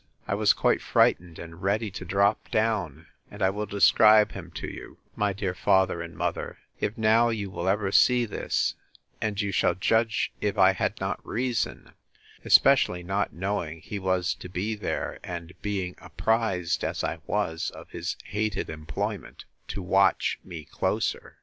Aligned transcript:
—I 0.27 0.33
was 0.33 0.51
quite 0.51 0.81
frightened, 0.81 1.37
and 1.37 1.61
ready 1.61 1.91
to 1.91 2.03
drop 2.03 2.49
down; 2.49 3.05
and 3.29 3.43
I 3.43 3.51
will 3.51 3.67
describe 3.67 4.31
him 4.31 4.49
to 4.55 4.67
you, 4.67 4.97
my 5.15 5.31
dear 5.31 5.53
father 5.53 6.01
and 6.01 6.15
mother, 6.17 6.57
if 6.79 6.97
now 6.97 7.29
you 7.29 7.51
will 7.51 7.69
ever 7.69 7.91
see 7.91 8.25
this: 8.25 8.73
and 9.21 9.39
you 9.39 9.51
shall 9.51 9.75
judge 9.75 10.33
if 10.41 10.57
I 10.57 10.71
had 10.73 10.99
not 10.99 11.23
reason, 11.23 11.91
especially 12.43 13.03
not 13.03 13.31
knowing 13.33 13.81
he 13.81 13.99
was 13.99 14.33
to 14.33 14.49
be 14.49 14.73
there, 14.73 15.19
and 15.23 15.53
being 15.61 15.93
apprised, 15.99 16.83
as 16.83 17.03
I 17.03 17.19
was, 17.27 17.69
of 17.69 17.91
his 17.91 18.17
hated 18.25 18.71
employment, 18.71 19.45
to 19.67 19.83
watch 19.83 20.39
me 20.43 20.65
closer. 20.65 21.37